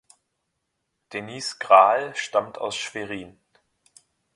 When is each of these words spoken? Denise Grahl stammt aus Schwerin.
Denise 1.13 1.57
Grahl 1.59 2.15
stammt 2.15 2.57
aus 2.57 2.75
Schwerin. 2.75 3.37